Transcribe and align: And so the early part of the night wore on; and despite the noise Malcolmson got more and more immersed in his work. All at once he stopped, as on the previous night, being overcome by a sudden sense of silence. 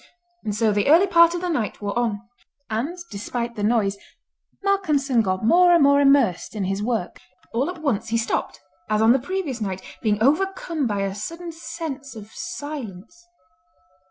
And 0.43 0.55
so 0.55 0.71
the 0.71 0.87
early 0.87 1.05
part 1.05 1.35
of 1.35 1.41
the 1.41 1.47
night 1.47 1.79
wore 1.79 1.95
on; 1.99 2.27
and 2.71 2.97
despite 3.11 3.55
the 3.55 3.61
noise 3.61 3.97
Malcolmson 4.63 5.21
got 5.21 5.45
more 5.45 5.71
and 5.75 5.83
more 5.83 6.01
immersed 6.01 6.55
in 6.55 6.63
his 6.63 6.81
work. 6.81 7.19
All 7.53 7.69
at 7.69 7.83
once 7.83 8.07
he 8.07 8.17
stopped, 8.17 8.59
as 8.89 8.99
on 8.99 9.11
the 9.13 9.19
previous 9.19 9.61
night, 9.61 9.83
being 10.01 10.19
overcome 10.19 10.87
by 10.87 11.01
a 11.03 11.13
sudden 11.13 11.51
sense 11.51 12.15
of 12.15 12.31
silence. 12.33 13.27